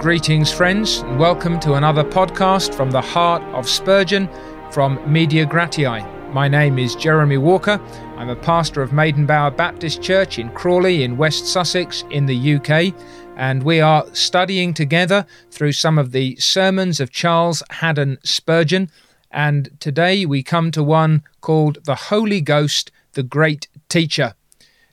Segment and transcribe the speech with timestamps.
[0.00, 4.30] Greetings, friends, and welcome to another podcast from the heart of Spurgeon
[4.70, 6.32] from Media Gratiae.
[6.32, 7.78] My name is Jeremy Walker.
[8.16, 12.94] I'm a pastor of Maidenbower Baptist Church in Crawley in West Sussex in the UK,
[13.36, 18.90] and we are studying together through some of the sermons of Charles Haddon Spurgeon.
[19.30, 24.32] And today we come to one called The Holy Ghost, the Great Teacher.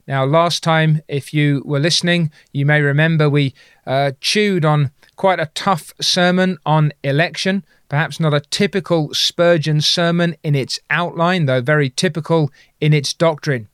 [0.05, 3.53] Now, last time, if you were listening, you may remember we
[3.85, 7.65] uh, chewed on quite a tough sermon on election.
[7.89, 13.67] Perhaps not a typical Spurgeon sermon in its outline, though very typical in its doctrine.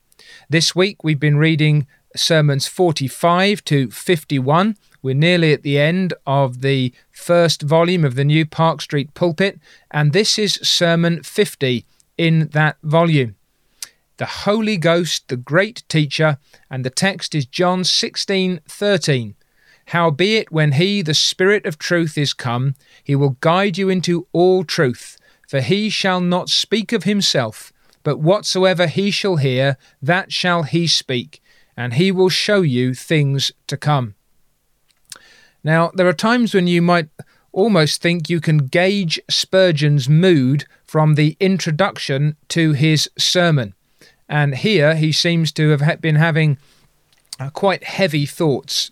[0.48, 1.86] This week we've been reading
[2.16, 4.76] sermons 45 to 51.
[5.02, 9.60] We're nearly at the end of the first volume of the new Park Street pulpit,
[9.90, 11.84] and this is sermon 50
[12.16, 13.36] in that volume
[14.16, 16.38] the Holy Ghost, the great teacher,
[16.70, 19.34] and the text is John 16 13.
[19.86, 24.64] Howbeit, when he, the Spirit of truth, is come, he will guide you into all
[24.64, 25.18] truth,
[25.48, 30.86] for he shall not speak of himself, but whatsoever he shall hear, that shall he
[30.86, 31.42] speak,
[31.76, 34.14] and he will show you things to come.
[35.62, 37.08] Now, there are times when you might
[37.52, 43.74] almost think you can gauge Spurgeon's mood from the introduction to his sermon.
[44.28, 46.58] And here he seems to have been having
[47.38, 48.90] uh, quite heavy thoughts.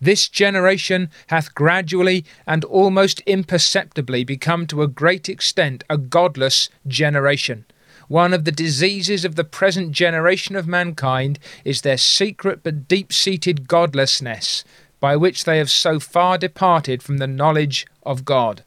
[0.00, 7.64] This generation hath gradually and almost imperceptibly become to a great extent a godless generation.
[8.08, 13.12] One of the diseases of the present generation of mankind is their secret but deep
[13.12, 14.64] seated godlessness,
[15.00, 18.64] by which they have so far departed from the knowledge of God.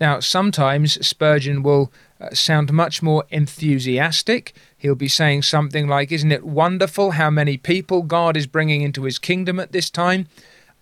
[0.00, 1.92] Now, sometimes Spurgeon will
[2.32, 4.54] sound much more enthusiastic.
[4.78, 9.04] He'll be saying something like, Isn't it wonderful how many people God is bringing into
[9.04, 10.26] his kingdom at this time?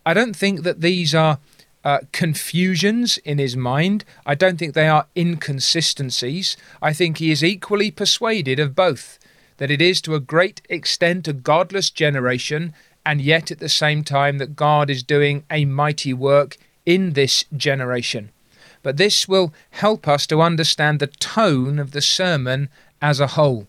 [0.05, 1.39] I don't think that these are
[1.85, 4.05] uh, confusions in his mind.
[4.27, 6.57] I don't think they are inconsistencies.
[6.81, 9.19] I think he is equally persuaded of both
[9.59, 12.75] that it is to a great extent a godless generation,
[13.07, 17.45] and yet at the same time that God is doing a mighty work in this
[17.57, 18.31] generation
[18.83, 22.69] but this will help us to understand the tone of the sermon
[23.01, 23.67] as a whole.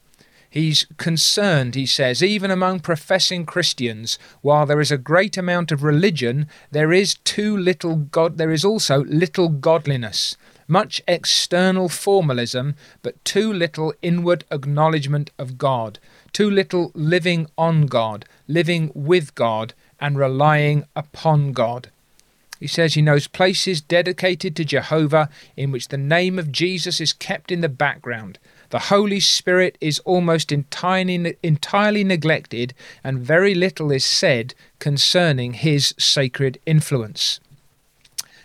[0.53, 5.81] He's concerned, he says, even among professing Christians, while there is a great amount of
[5.81, 10.37] religion, there is too little God there is also little godliness,
[10.67, 15.97] much external formalism, but too little inward acknowledgement of God,
[16.33, 21.89] too little living on God, living with God, and relying upon God.
[22.63, 27.11] He says he knows places dedicated to Jehovah in which the name of Jesus is
[27.11, 28.39] kept in the background.
[28.69, 35.93] The Holy Spirit is almost entirely, entirely neglected, and very little is said concerning his
[35.99, 37.41] sacred influence.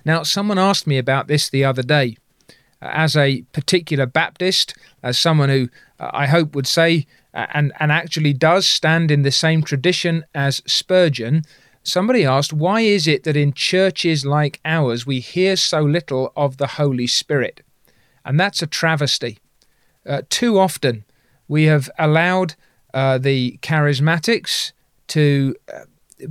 [0.04, 2.16] Now, someone asked me about this the other day.
[2.82, 5.68] As a particular Baptist, as someone who
[6.00, 10.24] uh, I hope would say uh, and, and actually does stand in the same tradition
[10.34, 11.44] as Spurgeon,
[11.82, 16.56] Somebody asked, why is it that in churches like ours we hear so little of
[16.58, 17.62] the Holy Spirit?
[18.24, 19.38] And that's a travesty.
[20.06, 21.04] Uh, too often
[21.48, 22.54] we have allowed
[22.92, 24.72] uh, the charismatics
[25.08, 25.80] to uh,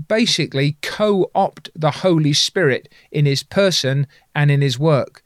[0.07, 5.23] basically co opt the Holy Spirit in his person and in his work.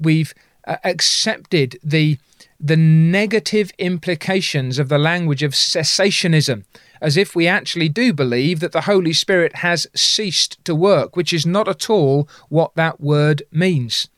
[0.00, 0.34] We've
[0.66, 2.18] uh, accepted the
[2.58, 6.64] the negative implications of the language of cessationism
[7.00, 11.32] as if we actually do believe that the Holy Spirit has ceased to work, which
[11.32, 14.08] is not at all what that word means.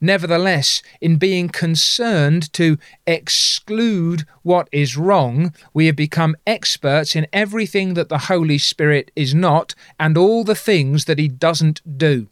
[0.00, 7.94] Nevertheless, in being concerned to exclude what is wrong, we have become experts in everything
[7.94, 12.28] that the Holy Spirit is not and all the things that He doesn't do.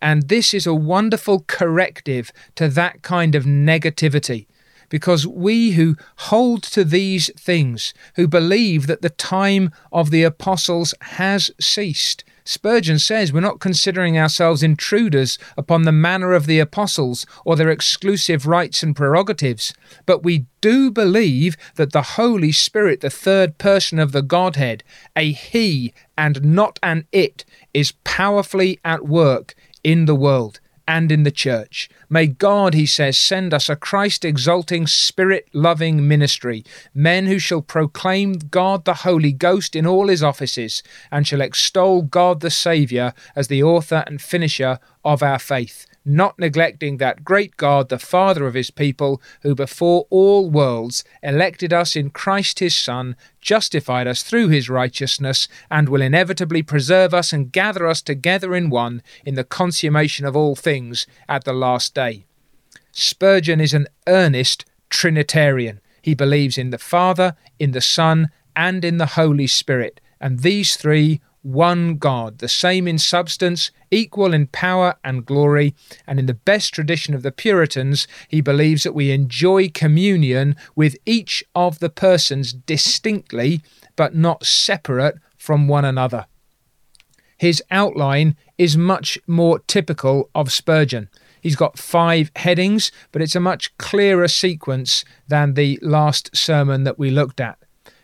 [0.00, 4.46] And this is a wonderful corrective to that kind of negativity
[4.88, 10.94] because we who hold to these things, who believe that the time of the apostles
[11.00, 17.26] has ceased, Spurgeon says we're not considering ourselves intruders upon the manner of the apostles
[17.44, 19.74] or their exclusive rights and prerogatives,
[20.06, 24.82] but we do believe that the Holy Spirit, the third person of the Godhead,
[25.14, 27.44] a He and not an It,
[27.74, 30.58] is powerfully at work in the world
[30.88, 31.90] and in the church.
[32.08, 36.64] May God, he says, send us a Christ exalting, spirit loving ministry,
[36.94, 40.82] men who shall proclaim God the Holy Ghost in all his offices,
[41.12, 45.86] and shall extol God the Saviour as the author and finisher of our faith.
[46.08, 51.72] Not neglecting that great God, the Father of his people, who before all worlds elected
[51.72, 57.32] us in Christ his Son, justified us through his righteousness, and will inevitably preserve us
[57.32, 61.94] and gather us together in one in the consummation of all things at the last
[61.94, 62.24] day.
[62.92, 65.80] Spurgeon is an earnest Trinitarian.
[66.02, 70.76] He believes in the Father, in the Son, and in the Holy Spirit, and these
[70.76, 75.74] three one God, the same in substance, equal in power and glory,
[76.06, 80.96] and in the best tradition of the Puritans, he believes that we enjoy communion with
[81.06, 83.62] each of the persons distinctly,
[83.96, 86.26] but not separate from one another.
[87.38, 91.08] His outline is much more typical of Spurgeon.
[91.40, 96.98] He's got five headings, but it's a much clearer sequence than the last sermon that
[96.98, 97.58] we looked at.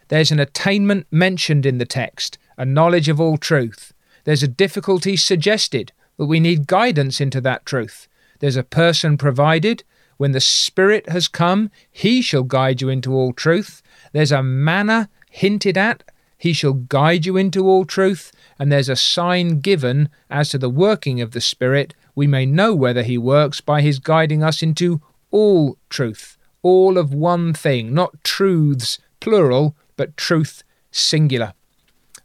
[0.09, 3.93] There's an attainment mentioned in the text, a knowledge of all truth.
[4.25, 8.09] There's a difficulty suggested, but we need guidance into that truth.
[8.41, 9.85] There's a person provided.
[10.17, 13.83] When the Spirit has come, he shall guide you into all truth.
[14.13, 16.05] There's a manner hinted at,
[16.39, 18.31] he shall guide you into all truth.
[18.59, 21.95] And there's a sign given as to the working of the Spirit.
[22.15, 27.13] We may know whether he works by his guiding us into all truth, all of
[27.13, 30.63] one thing, not truths plural, but truth
[30.93, 31.55] singular.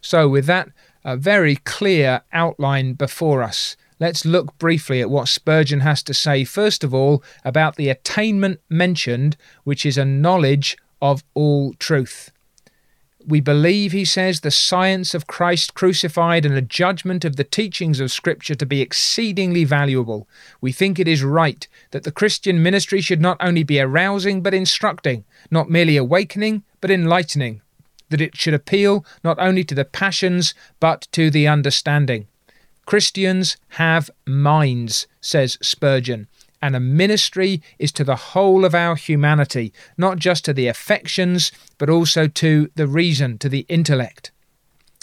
[0.02, 0.70] So, with that
[1.04, 6.44] a very clear outline before us, let's look briefly at what Spurgeon has to say,
[6.44, 12.32] first of all, about the attainment mentioned, which is a knowledge of all truth.
[13.26, 18.00] We believe, he says, the science of Christ crucified and a judgment of the teachings
[18.00, 20.28] of Scripture to be exceedingly valuable.
[20.62, 24.54] We think it is right that the Christian ministry should not only be arousing but
[24.54, 27.62] instructing, not merely awakening but enlightening
[28.10, 32.28] that it should appeal not only to the passions but to the understanding.
[32.86, 36.28] Christians have minds, says Spurgeon,
[36.62, 41.52] and a ministry is to the whole of our humanity, not just to the affections,
[41.78, 44.32] but also to the reason, to the intellect.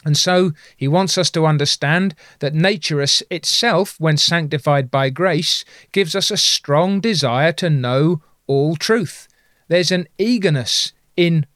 [0.05, 3.00] And so he wants us to understand that nature
[3.31, 9.26] itself, when sanctified by grace, gives us a strong desire to know all truth.
[9.69, 11.47] There's an eagerness in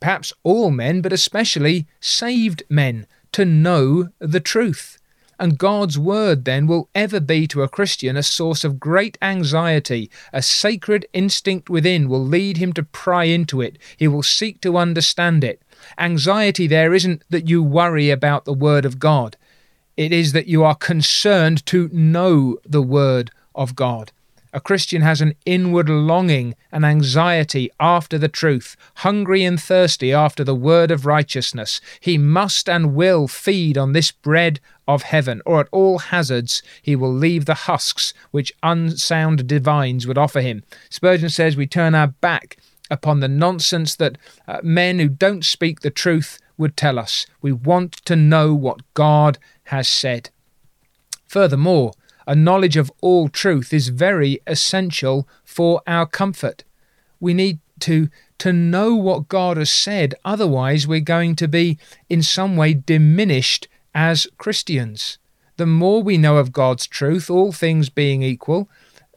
[0.00, 4.98] perhaps all men, but especially saved men, to know the truth.
[5.38, 10.10] And God's word then will ever be to a Christian a source of great anxiety.
[10.32, 13.78] A sacred instinct within will lead him to pry into it.
[13.96, 15.60] He will seek to understand it.
[15.98, 19.36] Anxiety there isn't that you worry about the word of God,
[19.96, 24.12] it is that you are concerned to know the word of God.
[24.56, 30.42] A Christian has an inward longing and anxiety after the truth, hungry and thirsty after
[30.42, 31.78] the word of righteousness.
[32.00, 34.58] He must and will feed on this bread
[34.88, 40.16] of heaven, or at all hazards he will leave the husks which unsound divines would
[40.16, 40.64] offer him.
[40.88, 42.56] Spurgeon says we turn our back
[42.90, 44.16] upon the nonsense that
[44.48, 47.26] uh, men who don't speak the truth would tell us.
[47.42, 50.30] We want to know what God has said.
[51.26, 51.92] Furthermore,
[52.26, 56.64] a knowledge of all truth is very essential for our comfort.
[57.20, 58.08] We need to
[58.38, 61.78] to know what God has said, otherwise we're going to be
[62.10, 65.18] in some way diminished as Christians.
[65.56, 68.68] The more we know of God's truth, all things being equal,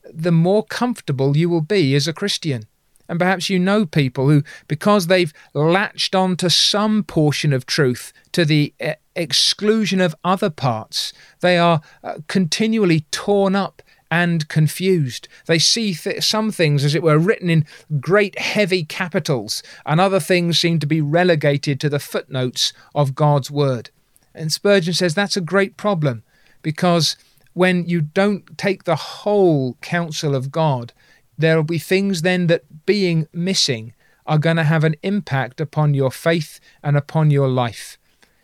[0.09, 2.65] the more comfortable you will be as a Christian.
[3.09, 8.13] And perhaps you know people who, because they've latched on to some portion of truth
[8.31, 11.11] to the uh, exclusion of other parts.
[11.41, 15.27] They are uh, continually torn up and confused.
[15.45, 17.65] They see th- some things, as it were, written in
[17.99, 23.51] great heavy capitals, and other things seem to be relegated to the footnotes of God's
[23.51, 23.89] Word.
[24.33, 26.23] And Spurgeon says that's a great problem
[26.61, 27.17] because
[27.53, 30.93] when you don't take the whole counsel of God,
[31.39, 33.93] there will be things then that being missing
[34.25, 37.97] are going to have an impact upon your faith and upon your life.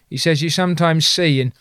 [0.09, 1.51] He says you sometimes see, and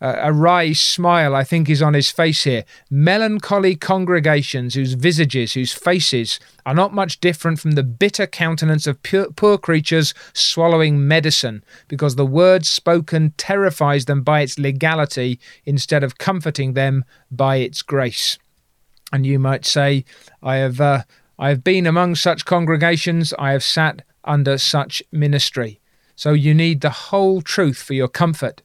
[0.00, 5.54] uh, a wry smile, I think, is on his face here, melancholy congregations whose visages,
[5.54, 11.08] whose faces are not much different from the bitter countenance of pure, poor creatures swallowing
[11.08, 17.56] medicine, because the word spoken terrifies them by its legality instead of comforting them by
[17.56, 18.38] its grace.
[19.12, 20.04] And you might say,
[20.42, 21.02] I have, uh,
[21.38, 25.80] I have been among such congregations, I have sat under such ministry.
[26.16, 28.62] So you need the whole truth for your comfort.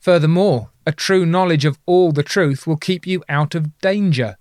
[0.00, 4.36] Furthermore, a true knowledge of all the truth will keep you out of danger.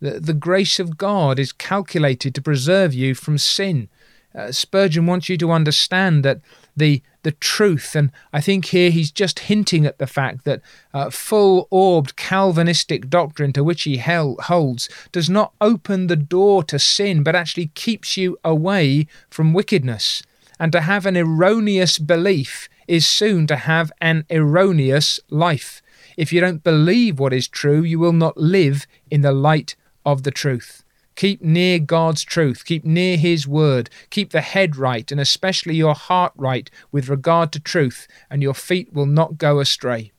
[0.00, 3.88] The, the grace of God is calculated to preserve you from sin.
[4.34, 6.40] Uh, Spurgeon wants you to understand that
[6.76, 10.60] the the truth, and I think here he's just hinting at the fact that
[10.92, 16.62] uh, full orbed Calvinistic doctrine to which he held, holds does not open the door
[16.64, 20.22] to sin, but actually keeps you away from wickedness.
[20.60, 25.80] And to have an erroneous belief is soon to have an erroneous life.
[26.16, 30.22] If you don't believe what is true, you will not live in the light of
[30.22, 30.83] the truth.
[31.14, 35.94] Keep near God's truth, keep near His word, keep the head right, and especially your
[35.94, 40.12] heart right with regard to truth, and your feet will not go astray.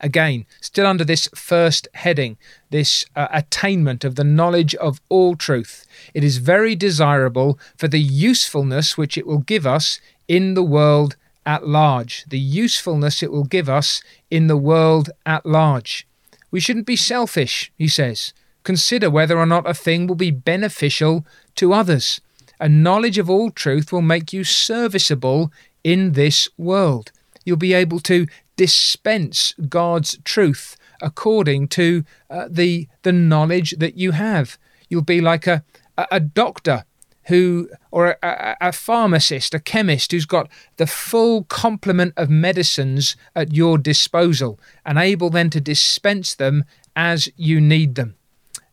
[0.00, 2.38] Again, still under this first heading,
[2.70, 8.00] this uh, attainment of the knowledge of all truth, it is very desirable for the
[8.00, 12.24] usefulness which it will give us in the world at large.
[12.28, 16.06] The usefulness it will give us in the world at large.
[16.50, 18.32] We shouldn't be selfish, he says.
[18.68, 22.20] Consider whether or not a thing will be beneficial to others.
[22.60, 25.50] A knowledge of all truth will make you serviceable
[25.82, 27.10] in this world.
[27.46, 34.10] You'll be able to dispense God's truth according to uh, the the knowledge that you
[34.10, 34.58] have.
[34.90, 35.64] You'll be like a
[35.96, 36.84] a, doctor
[37.28, 43.54] who or a, a, pharmacist, a chemist who's got the full complement of medicines at
[43.54, 48.18] your disposal and able then to dispense them as you need them.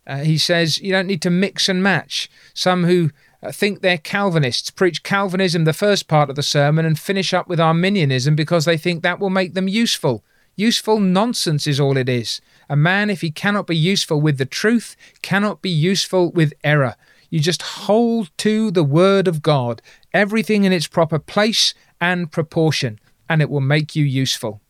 [0.07, 2.29] Uh, he says you don't need to mix and match.
[2.53, 6.97] Some who uh, think they're Calvinists preach Calvinism the first part of the sermon and
[6.97, 10.23] finish up with Arminianism because they think that will make them useful.
[10.55, 12.39] Useful nonsense is all it is.
[12.69, 16.95] A man, if he cannot be useful with the truth, cannot be useful with error.
[17.29, 19.81] You just hold to the Word of God,
[20.13, 24.61] everything in its proper place and proportion, and it will make you useful.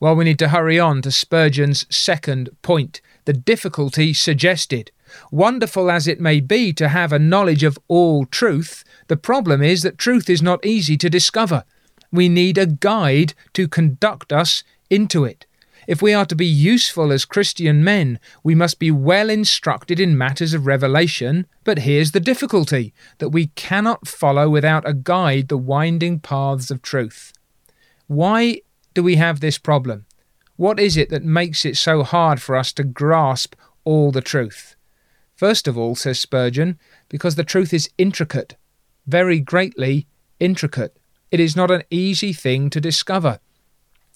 [0.00, 4.90] Well, we need to hurry on to Spurgeon's second point the difficulty suggested.
[5.30, 9.82] Wonderful as it may be to have a knowledge of all truth, the problem is
[9.82, 11.64] that truth is not easy to discover.
[12.10, 15.44] We need a guide to conduct us into it.
[15.86, 20.16] If we are to be useful as Christian men, we must be well instructed in
[20.16, 21.46] matters of revelation.
[21.64, 26.80] But here's the difficulty that we cannot follow without a guide the winding paths of
[26.80, 27.34] truth.
[28.06, 28.62] Why
[28.94, 30.06] do we have this problem?
[30.58, 34.74] What is it that makes it so hard for us to grasp all the truth?
[35.36, 38.56] First of all, says Spurgeon, because the truth is intricate,
[39.06, 40.08] very greatly
[40.40, 40.98] intricate.
[41.30, 43.38] It is not an easy thing to discover.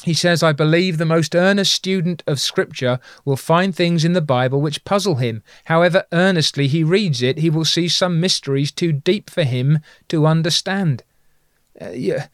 [0.02, 4.20] He says, I believe the most earnest student of Scripture will find things in the
[4.20, 5.44] Bible which puzzle him.
[5.66, 10.26] However earnestly he reads it, he will see some mysteries too deep for him to
[10.26, 11.04] understand.
[11.80, 12.26] Uh, yeah,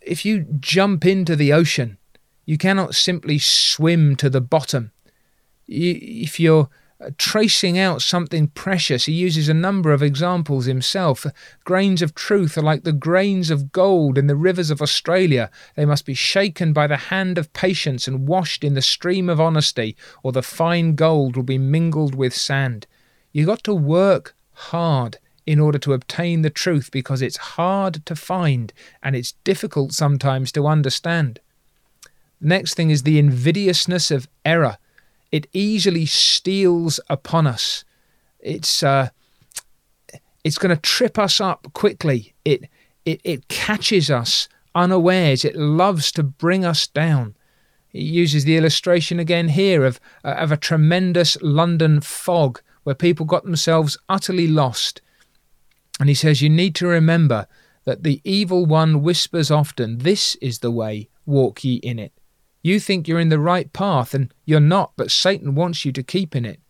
[0.00, 1.98] if you jump into the ocean
[2.50, 4.90] you cannot simply swim to the bottom.
[5.68, 6.68] If you're
[7.16, 11.24] tracing out something precious, he uses a number of examples himself.
[11.62, 15.48] Grains of truth are like the grains of gold in the rivers of Australia.
[15.76, 19.40] They must be shaken by the hand of patience and washed in the stream of
[19.40, 22.88] honesty, or the fine gold will be mingled with sand.
[23.30, 28.16] You've got to work hard in order to obtain the truth because it's hard to
[28.16, 28.72] find
[29.04, 31.38] and it's difficult sometimes to understand.
[32.40, 34.78] Next thing is the invidiousness of error.
[35.30, 37.84] It easily steals upon us.
[38.40, 39.10] It's uh,
[40.42, 42.34] it's going to trip us up quickly.
[42.44, 42.68] It
[43.04, 45.44] it it catches us unawares.
[45.44, 47.34] It loves to bring us down.
[47.88, 53.26] He uses the illustration again here of uh, of a tremendous London fog where people
[53.26, 55.02] got themselves utterly lost.
[55.98, 57.46] And he says you need to remember
[57.84, 62.12] that the evil one whispers often, This is the way, walk ye in it.
[62.62, 66.02] You think you're in the right path and you're not, but Satan wants you to
[66.02, 66.60] keep in it.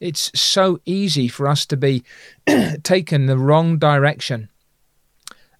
[0.00, 2.04] It's so easy for us to be
[2.82, 4.50] taken the wrong direction.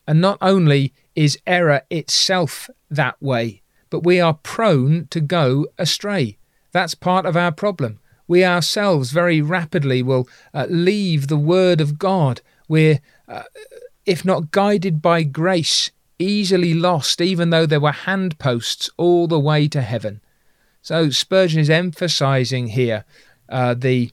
[0.07, 6.37] And not only is error itself that way, but we are prone to go astray.
[6.73, 7.99] That's part of our problem.
[8.29, 12.41] We ourselves very rapidly will uh, leave the Word of God.
[12.69, 13.45] We're, uh,
[14.05, 19.69] if not guided by grace, easily lost, even though there were handposts all the way
[19.69, 20.21] to heaven.
[20.83, 23.05] So Spurgeon is emphasizing here
[23.49, 24.11] uh, the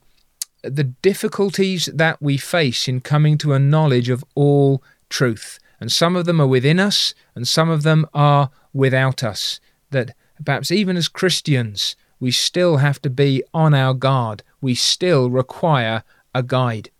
[0.62, 5.58] the difficulties that we face in coming to a knowledge of all truth.
[5.78, 9.60] And some of them are within us, and some of them are without us.
[9.90, 14.42] That perhaps even as Christians, we still have to be on our guard.
[14.62, 16.02] We still require
[16.34, 16.90] a guide.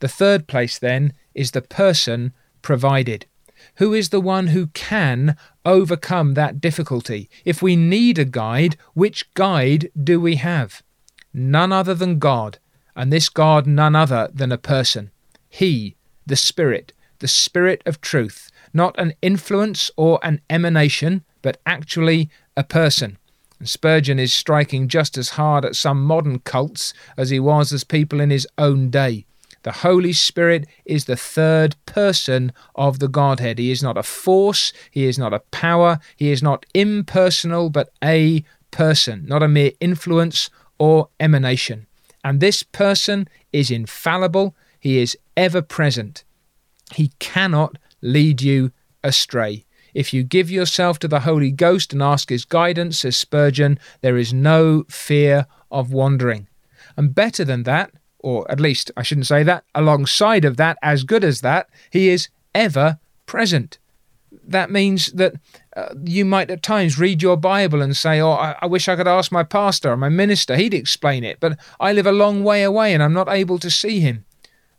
[0.00, 3.26] The third place, then, is the person provided.
[3.76, 7.28] Who is the one who can overcome that difficulty?
[7.44, 10.82] If we need a guide, which guide do we have?
[11.32, 12.58] None other than God,
[12.94, 15.10] and this God none other than a person.
[15.48, 22.30] He, the Spirit, the Spirit of truth, not an influence or an emanation, but actually
[22.56, 23.18] a person.
[23.62, 28.20] Spurgeon is striking just as hard at some modern cults as he was as people
[28.20, 29.24] in his own day.
[29.66, 33.58] The Holy Spirit is the third person of the Godhead.
[33.58, 37.90] He is not a force, he is not a power, he is not impersonal, but
[38.00, 41.88] a person, not a mere influence or emanation.
[42.22, 46.22] And this person is infallible, he is ever present.
[46.94, 48.70] He cannot lead you
[49.02, 49.64] astray.
[49.94, 54.16] If you give yourself to the Holy Ghost and ask his guidance, says Spurgeon, there
[54.16, 56.46] is no fear of wandering.
[56.96, 61.04] And better than that, or at least I shouldn't say that, alongside of that, as
[61.04, 63.78] good as that, he is ever present.
[64.46, 65.34] That means that
[65.76, 68.96] uh, you might at times read your Bible and say, Oh, I, I wish I
[68.96, 70.56] could ask my pastor or my minister.
[70.56, 73.70] He'd explain it, but I live a long way away and I'm not able to
[73.70, 74.24] see him.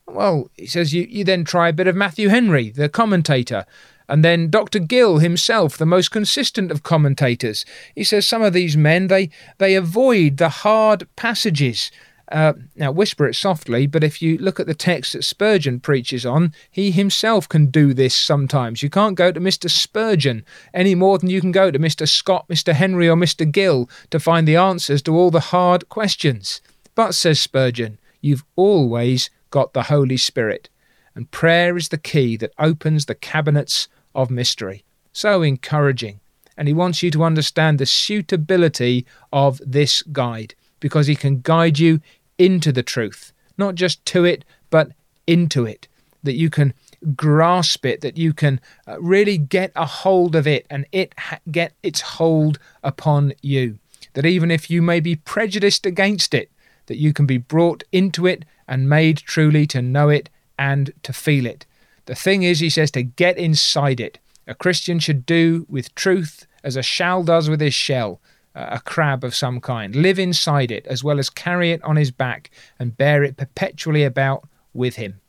[0.07, 3.65] Well, he says you, you then try a bit of Matthew Henry, the commentator,
[4.07, 4.79] and then Dr.
[4.79, 7.65] Gill himself, the most consistent of commentators.
[7.93, 11.91] He says some of these men they they avoid the hard passages.
[12.29, 16.25] Uh, now, whisper it softly, but if you look at the text that Spurgeon preaches
[16.25, 18.83] on, he himself can do this sometimes.
[18.83, 19.69] You can't go to Mr.
[19.69, 20.43] Spurgeon
[20.73, 22.07] any more than you can go to Mr.
[22.07, 22.73] Scott, Mr.
[22.73, 23.49] Henry, or Mr.
[23.49, 26.61] Gill to find the answers to all the hard questions.
[26.95, 30.69] But, says Spurgeon, you've always got the Holy Spirit.
[31.15, 34.83] And prayer is the key that opens the cabinets of mystery.
[35.13, 36.19] So encouraging.
[36.57, 41.79] And he wants you to understand the suitability of this guide because he can guide
[41.79, 42.01] you
[42.37, 44.91] into the truth, not just to it, but
[45.25, 45.87] into it.
[46.23, 46.73] That you can
[47.15, 51.13] grasp it, that you can uh, really get a hold of it and it
[51.51, 53.79] get its hold upon you.
[54.13, 56.51] That even if you may be prejudiced against it,
[56.87, 61.13] that you can be brought into it and made truly to know it and to
[61.13, 61.65] feel it.
[62.05, 64.19] The thing is, he says, to get inside it.
[64.47, 68.21] A Christian should do with truth as a shell does with his shell,
[68.57, 69.95] a crab of some kind.
[69.95, 72.49] Live inside it, as well as carry it on his back
[72.79, 75.21] and bear it perpetually about with him.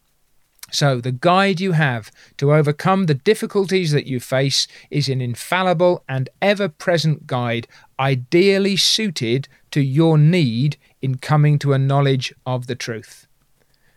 [0.71, 6.05] So, the guide you have to overcome the difficulties that you face is an infallible
[6.09, 7.67] and ever present guide,
[7.99, 13.27] ideally suited to your need in coming to a knowledge of the truth.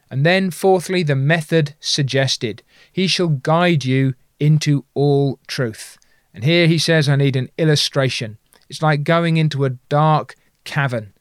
[0.09, 2.63] And then, fourthly, the method suggested.
[2.91, 5.97] He shall guide you into all truth.
[6.33, 8.37] And here he says, I need an illustration.
[8.71, 11.11] It's like going into a dark cavern,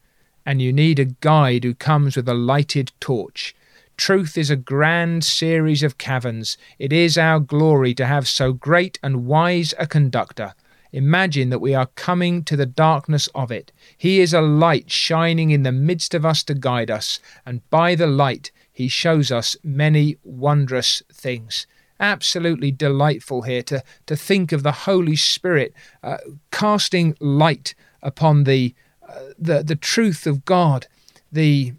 [0.46, 3.56] and you need a guide who comes with a lighted torch.
[3.96, 6.56] Truth is a grand series of caverns.
[6.78, 10.54] It is our glory to have so great and wise a conductor.
[10.92, 13.72] Imagine that we are coming to the darkness of it.
[13.98, 17.96] He is a light shining in the midst of us to guide us, and by
[17.96, 21.66] the light he shows us many wondrous things.
[22.00, 26.16] Absolutely delightful here to, to think of the Holy Spirit uh,
[26.50, 28.74] casting light upon the,
[29.08, 30.86] uh, the, the truth of God,
[31.30, 31.74] the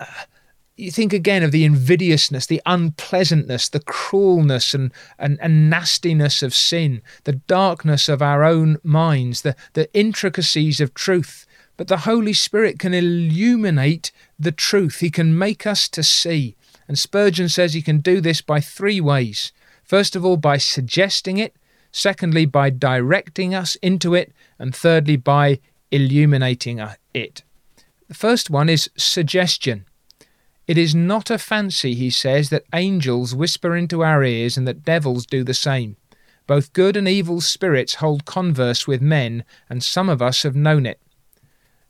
[0.00, 0.06] uh,
[0.80, 6.54] you think again of the invidiousness, the unpleasantness, the cruelness and, and, and nastiness of
[6.54, 11.46] sin, the darkness of our own minds, the, the intricacies of truth.
[11.76, 15.00] But the Holy Spirit can illuminate the truth.
[15.00, 16.56] He can make us to see.
[16.90, 19.52] And Spurgeon says he can do this by three ways.
[19.84, 21.54] First of all, by suggesting it.
[21.92, 24.32] Secondly, by directing us into it.
[24.58, 25.60] And thirdly, by
[25.92, 27.44] illuminating it.
[28.08, 29.84] The first one is suggestion.
[30.66, 34.84] It is not a fancy, he says, that angels whisper into our ears and that
[34.84, 35.96] devils do the same.
[36.48, 40.86] Both good and evil spirits hold converse with men, and some of us have known
[40.86, 41.00] it.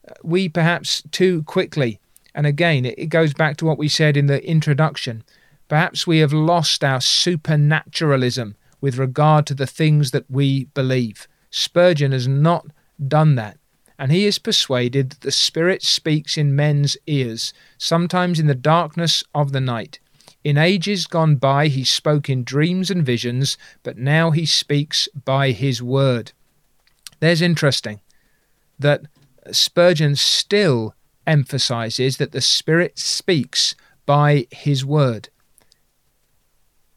[0.07, 2.01] Uh, we perhaps too quickly,
[2.35, 5.25] and again it goes back to what we said in the introduction,
[5.69, 11.29] perhaps we have lost our supernaturalism with regard to the things that we believe.
[11.51, 12.67] Spurgeon has not
[13.09, 13.57] done that
[14.01, 19.23] and he is persuaded that the Spirit speaks in men's ears, sometimes in the darkness
[19.35, 20.01] of the night.
[20.43, 25.51] In ages gone by, he spoke in dreams and visions, but now he speaks by
[25.51, 26.33] his word.
[27.21, 28.01] There's interesting
[28.79, 29.03] that
[29.53, 30.95] Spurgeon still
[31.27, 33.75] emphasizes that the Spirit speaks
[34.07, 35.29] by his word.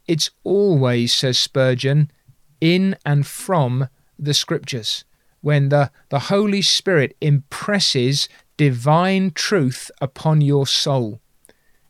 [0.07, 2.11] It's always, says Spurgeon,
[2.59, 5.05] in and from the Scriptures
[5.41, 11.19] when the, the Holy Spirit impresses divine truth upon your soul.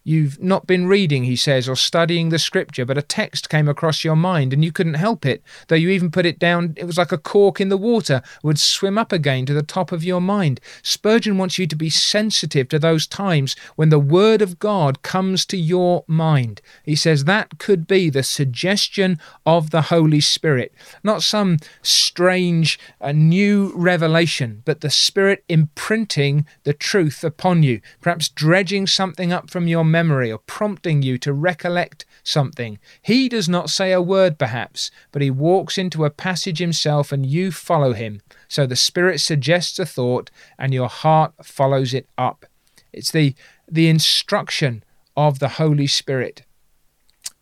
[0.05, 4.03] You've not been reading, he says, or studying the scripture, but a text came across
[4.03, 5.41] your mind and you couldn't help it.
[5.69, 8.59] Though you even put it down, it was like a cork in the water, would
[8.59, 10.59] swim up again to the top of your mind.
[10.81, 15.45] Spurgeon wants you to be sensitive to those times when the Word of God comes
[15.45, 16.61] to your mind.
[16.83, 23.13] He says that could be the suggestion of the Holy Spirit, not some strange uh,
[23.13, 29.67] new revelation, but the Spirit imprinting the truth upon you, perhaps dredging something up from
[29.67, 32.79] your memory or prompting you to recollect something.
[33.01, 37.25] He does not say a word, perhaps, but he walks into a passage himself and
[37.25, 38.21] you follow him.
[38.49, 42.45] So the Spirit suggests a thought and your heart follows it up.
[42.91, 43.35] It's the,
[43.71, 44.83] the instruction
[45.15, 46.43] of the Holy Spirit,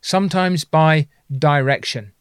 [0.01, 2.13] sometimes by direction.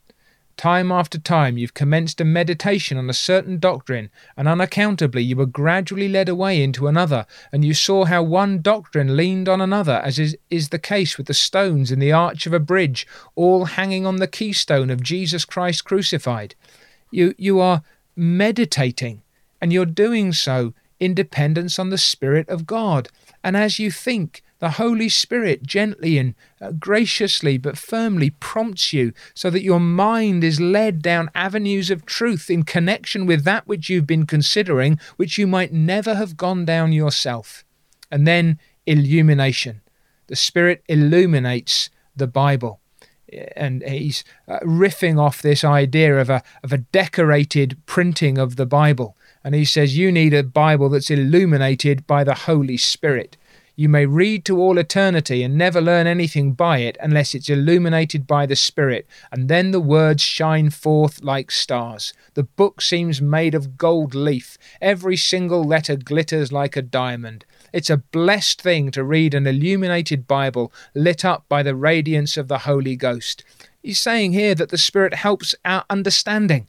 [0.61, 5.47] Time after time, you've commenced a meditation on a certain doctrine, and unaccountably you were
[5.47, 10.19] gradually led away into another, and you saw how one doctrine leaned on another, as
[10.19, 14.05] is, is the case with the stones in the arch of a bridge, all hanging
[14.05, 16.55] on the keystone of Jesus Christ crucified.
[17.11, 17.81] You, you are
[18.15, 19.23] meditating,
[19.63, 23.09] and you're doing so in dependence on the Spirit of God.
[23.43, 29.13] And as you think, the Holy Spirit gently and uh, graciously but firmly prompts you
[29.35, 33.89] so that your mind is led down avenues of truth in connection with that which
[33.89, 37.65] you've been considering, which you might never have gone down yourself.
[38.11, 39.81] And then illumination.
[40.27, 42.81] The Spirit illuminates the Bible.
[43.57, 48.67] And he's uh, riffing off this idea of a, of a decorated printing of the
[48.67, 49.17] Bible.
[49.43, 53.37] And he says, You need a Bible that's illuminated by the Holy Spirit.
[53.81, 58.27] You may read to all eternity and never learn anything by it unless it's illuminated
[58.27, 62.13] by the Spirit, and then the words shine forth like stars.
[62.35, 64.59] The book seems made of gold leaf.
[64.83, 67.47] Every single letter glitters like a diamond.
[67.73, 72.49] It's a blessed thing to read an illuminated Bible lit up by the radiance of
[72.49, 73.45] the Holy Ghost.
[73.83, 76.67] He's saying here that the Spirit helps our understanding,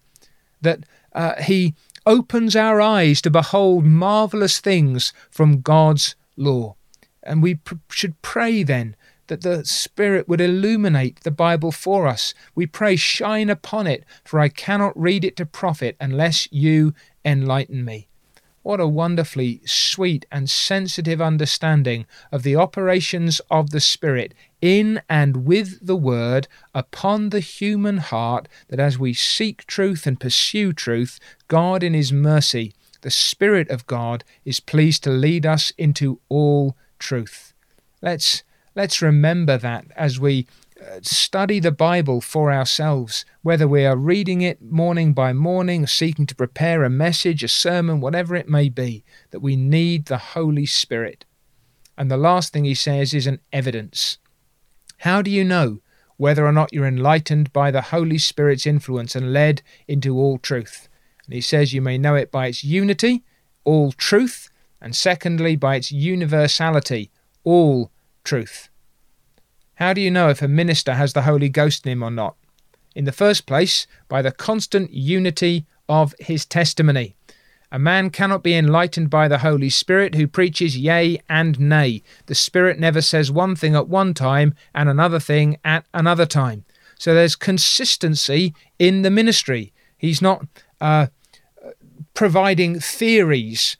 [0.62, 6.78] that uh, He opens our eyes to behold marvelous things from God's law.
[7.24, 8.96] And we pr- should pray then
[9.28, 12.34] that the Spirit would illuminate the Bible for us.
[12.54, 17.86] We pray, shine upon it, for I cannot read it to profit unless you enlighten
[17.86, 18.10] me.
[18.64, 25.46] What a wonderfully sweet and sensitive understanding of the operations of the Spirit in and
[25.46, 31.20] with the Word upon the human heart, that as we seek truth and pursue truth,
[31.48, 36.76] God in His mercy, the Spirit of God, is pleased to lead us into all
[37.02, 37.54] truth.
[38.02, 38.44] Let's
[38.76, 40.48] let's remember that as we
[40.80, 46.26] uh, study the Bible for ourselves, whether we are reading it morning by morning, seeking
[46.28, 50.66] to prepare a message, a sermon, whatever it may be, that we need the Holy
[50.66, 51.26] Spirit.
[51.98, 54.18] And the last thing he says is an evidence.
[55.00, 55.82] How do you know
[56.18, 60.88] whether or not you're enlightened by the Holy Spirit's influence and led into all truth?
[61.26, 63.24] And he says you may know it by its unity,
[63.64, 64.50] all truth,
[64.82, 67.12] and secondly, by its universality,
[67.44, 67.91] all
[68.24, 68.70] truth.
[69.76, 72.36] How do you know if a minister has the Holy Ghost in him or not?
[72.96, 77.15] In the first place, by the constant unity of his testimony.
[77.72, 82.04] A man cannot be enlightened by the Holy Spirit who preaches yea and nay.
[82.26, 86.65] The Spirit never says one thing at one time and another thing at another time.
[87.00, 89.74] So there's consistency in the ministry.
[89.98, 90.46] He's not
[90.82, 91.08] uh,
[92.13, 93.78] providing theories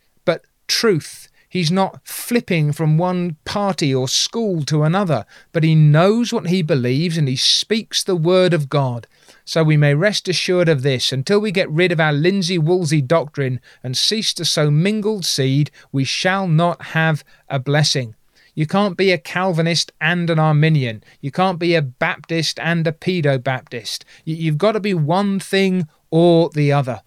[0.82, 1.30] truth.
[1.48, 6.64] He's not flipping from one party or school to another, but he knows what he
[6.64, 9.06] believes and he speaks the word of God.
[9.46, 13.00] So we may rest assured of this until we get rid of our linsey woolsey
[13.00, 18.16] doctrine and cease to sow mingled seed, we shall not have a blessing.
[18.56, 21.04] You can't be a Calvinist and an Arminian.
[21.20, 24.04] You can't be a Baptist and a Pedo Baptist.
[24.26, 27.02] You've got to be one thing or the other.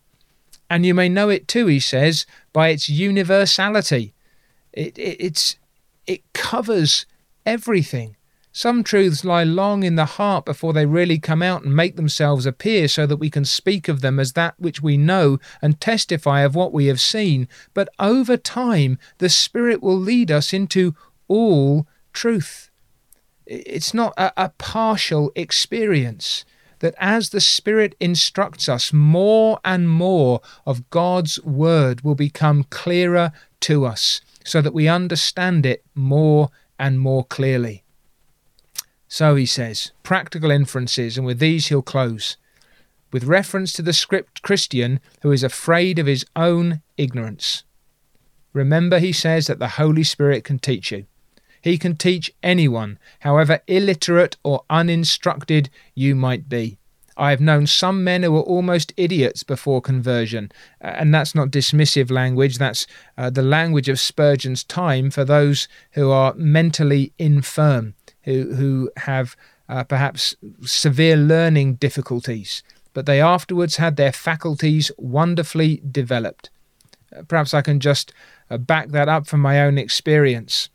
[0.75, 4.13] And you may know it too, he says, by its universality.
[4.73, 5.57] It, it,
[6.05, 7.07] it covers
[7.47, 8.17] everything.
[8.51, 12.45] Some truths lie long in the heart before they really come out and make themselves
[12.45, 16.41] appear so that we can speak of them as that which we know and testify
[16.41, 17.47] of what we have seen.
[17.73, 20.97] But over time, the Spirit will lead us into
[21.29, 22.69] all truth.
[23.47, 26.45] It's not a, a partial experience
[26.85, 33.33] that as the Spirit instructs us, more and more of God's Word will become clearer
[33.61, 37.85] to us so that we understand it more and more clearly.
[39.09, 42.37] So he says, practical inferences, and with these he'll close.
[43.15, 47.65] With reference to the script Christian who is afraid of his own ignorance.
[48.53, 51.07] Remember, he says that the Holy Spirit can teach you.
[51.65, 56.77] He can teach anyone, however illiterate or uninstructed you might be.
[57.17, 62.11] I have known some men who were almost idiots before conversion, and that's not dismissive
[62.11, 68.55] language, that's uh, the language of Spurgeon's time for those who are mentally infirm, who,
[68.57, 69.35] who have
[69.67, 76.51] uh, perhaps severe learning difficulties, but they afterwards had their faculties wonderfully developed.
[77.17, 78.13] Uh, perhaps I can just
[78.51, 80.69] uh, back that up from my own experience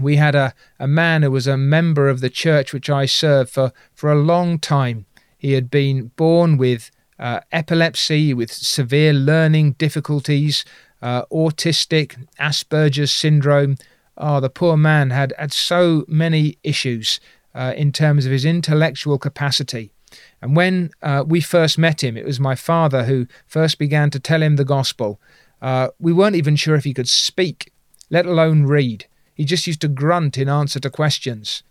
[0.00, 3.50] we had a, a man who was a member of the church which I served
[3.50, 5.06] for, for a long time.
[5.38, 10.64] He had been born with uh, epilepsy, with severe learning difficulties,
[11.00, 13.76] uh, autistic, Asperger's syndrome.
[14.18, 17.20] Oh, the poor man had had so many issues
[17.54, 19.92] uh, in terms of his intellectual capacity.
[20.40, 24.20] And when uh, we first met him, it was my father who first began to
[24.20, 25.20] tell him the gospel.
[25.60, 27.72] Uh, we weren't even sure if he could speak,
[28.10, 29.06] let alone read.
[29.36, 31.62] He just used to grunt in answer to questions.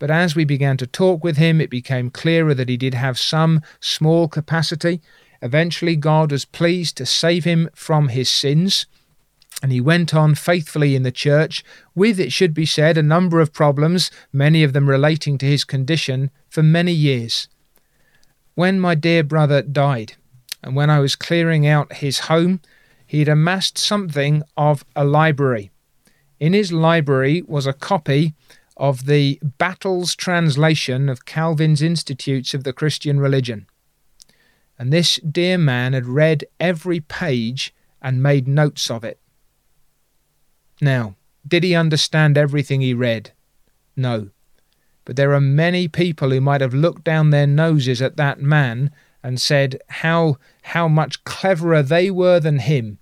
[0.00, 3.18] But as we began to talk with him, it became clearer that he did have
[3.18, 5.00] some small capacity.
[5.40, 8.86] Eventually, God was pleased to save him from his sins,
[9.62, 13.40] and he went on faithfully in the church, with, it should be said, a number
[13.40, 17.46] of problems, many of them relating to his condition, for many years.
[18.56, 20.14] When my dear brother died,
[20.64, 22.60] and when I was clearing out his home,
[23.06, 25.70] he had amassed something of a library.
[26.40, 28.34] In his library was a copy
[28.76, 33.66] of the Battles translation of Calvin's Institutes of the Christian Religion.
[34.78, 39.20] And this dear man had read every page and made notes of it.
[40.80, 41.14] Now,
[41.46, 43.32] did he understand everything he read?
[43.96, 44.30] No.
[45.04, 48.90] But there are many people who might have looked down their noses at that man
[49.22, 52.98] and said how how much cleverer they were than him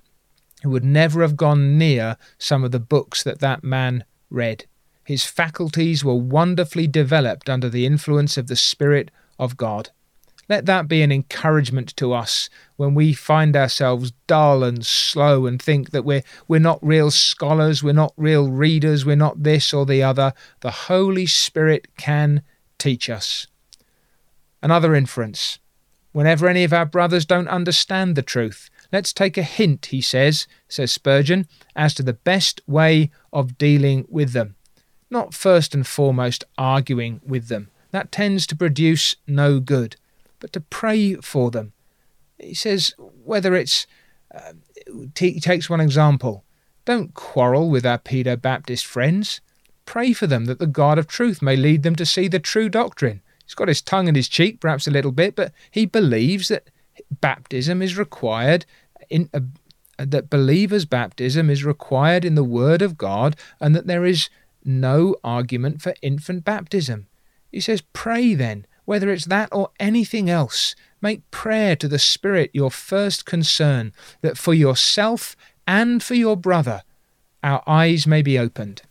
[0.62, 4.66] who would never have gone near some of the books that that man read.
[5.04, 9.90] His faculties were wonderfully developed under the influence of the Spirit of God.
[10.48, 15.60] Let that be an encouragement to us when we find ourselves dull and slow and
[15.60, 19.86] think that we're, we're not real scholars, we're not real readers, we're not this or
[19.86, 20.32] the other.
[20.60, 22.42] The Holy Spirit can
[22.78, 23.46] teach us.
[24.62, 25.58] Another inference.
[26.12, 30.46] Whenever any of our brothers don't understand the truth, Let's take a hint, he says,
[30.68, 34.56] says Spurgeon, as to the best way of dealing with them.
[35.10, 37.70] Not first and foremost arguing with them.
[37.90, 39.96] That tends to produce no good.
[40.40, 41.72] But to pray for them.
[42.38, 43.86] He says, whether it's.
[44.34, 44.52] Uh,
[45.18, 46.44] he takes one example.
[46.84, 49.40] Don't quarrel with our Pedo Baptist friends.
[49.84, 52.68] Pray for them that the God of truth may lead them to see the true
[52.68, 53.20] doctrine.
[53.44, 56.70] He's got his tongue in his cheek, perhaps a little bit, but he believes that
[57.20, 58.64] baptism is required
[59.10, 59.40] in, uh,
[59.98, 64.28] that believers' baptism is required in the Word of God and that there is
[64.64, 67.06] no argument for infant baptism.
[67.50, 70.74] He says, Pray then, whether it's that or anything else.
[71.00, 75.36] Make prayer to the Spirit your first concern, that for yourself
[75.66, 76.82] and for your brother
[77.42, 78.82] our eyes may be opened.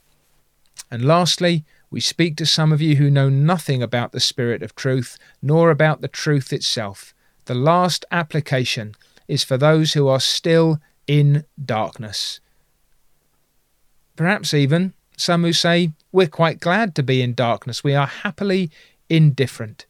[0.89, 4.75] And lastly, we speak to some of you who know nothing about the Spirit of
[4.75, 7.13] truth, nor about the truth itself.
[7.45, 8.95] The last application
[9.31, 12.41] is for those who are still in darkness.
[14.17, 18.69] Perhaps even some who say, We're quite glad to be in darkness, we are happily
[19.09, 19.85] indifferent.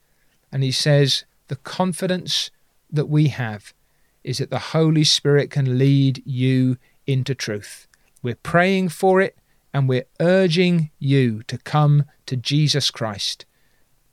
[0.52, 2.52] And he says, The confidence
[2.92, 3.74] that we have
[4.24, 6.78] is that the Holy Spirit can lead you
[7.08, 7.88] into truth.
[8.22, 9.36] We're praying for it
[9.74, 13.46] and we're urging you to come to Jesus Christ.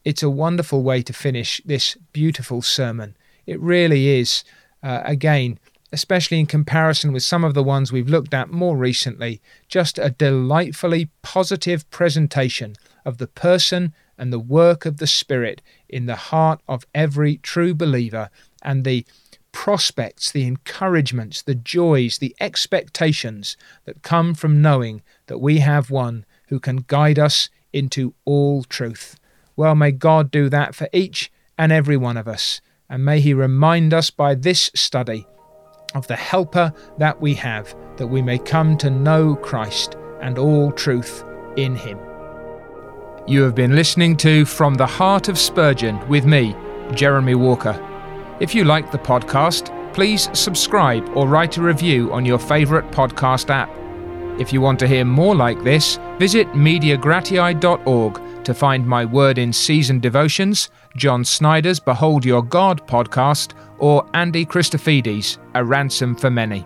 [0.03, 3.15] It's a wonderful way to finish this beautiful sermon.
[3.45, 4.43] It really is
[4.83, 5.59] uh, again,
[5.91, 10.11] especially in comparison with some of the ones we've looked at more recently, just a
[10.11, 16.61] delightfully positive presentation of the person and the work of the Spirit in the heart
[16.67, 18.29] of every true believer
[18.61, 19.05] and the
[19.51, 26.25] prospects, the encouragements, the joys, the expectations that come from knowing that we have one
[26.49, 29.19] who can guide us into all truth.
[29.55, 33.33] Well, may God do that for each and every one of us and may He
[33.33, 35.25] remind us by this study
[35.95, 40.71] of the helper that we have, that we may come to know Christ and all
[40.71, 41.23] truth
[41.57, 41.99] in Him.
[43.27, 46.55] You have been listening to From the Heart of Spurgeon with me,
[46.93, 47.79] Jeremy Walker.
[48.39, 53.49] If you like the podcast, please subscribe or write a review on your favourite podcast
[53.49, 53.69] app.
[54.39, 59.53] If you want to hear more like this, visit mediagratiae.org to find my Word in
[59.53, 66.65] Season devotions, John Snyder's Behold Your God podcast, or Andy Christofides' A Ransom for Many.